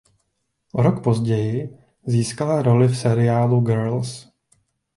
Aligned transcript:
O 0.73 0.81
rok 0.81 1.03
později 1.03 1.77
získala 2.05 2.61
roli 2.61 2.87
v 2.87 2.97
seriálu 2.97 3.61
"Girls". 3.61 4.29